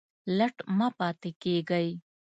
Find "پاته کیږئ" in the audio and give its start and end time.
0.97-1.89